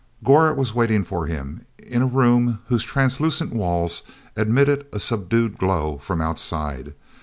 [0.23, 4.01] Gor was waiting for him in a room whose translucent walls
[4.35, 6.95] admitted a subdued glow from outside.